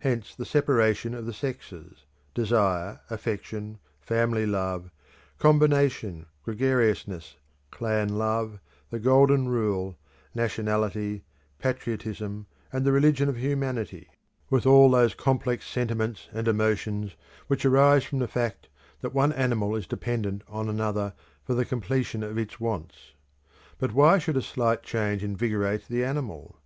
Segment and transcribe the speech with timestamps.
[0.00, 4.90] Hence the separation of the sexes, desire, affection, family love,
[5.38, 7.36] combination, gregariousness,
[7.70, 9.96] clan love, the Golden Rule,
[10.34, 11.24] nationality,
[11.58, 14.10] patriotism, and the religion of humanity,
[14.50, 18.68] with all those complex sentiments and emotions which arise from the fact
[19.00, 23.14] that one animal is dependent on another for the completion of its wants.
[23.78, 26.58] But why should a slight change invigorate the animal?